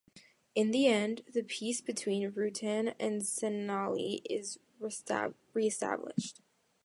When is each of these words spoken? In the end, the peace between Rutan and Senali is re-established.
In 0.55 0.71
the 0.71 0.87
end, 0.87 1.21
the 1.31 1.43
peace 1.43 1.79
between 1.79 2.31
Rutan 2.31 2.95
and 2.99 3.21
Senali 3.21 4.23
is 4.27 4.57
re-established. 4.79 6.41